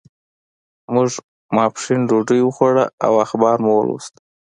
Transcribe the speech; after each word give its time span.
موږ 0.93 1.09
ماسپښین 1.55 2.01
ډوډۍ 2.09 2.41
وخوړه 2.43 2.85
او 3.05 3.13
اخبار 3.25 3.57
مو 3.65 3.71
ولوست. 3.77 4.13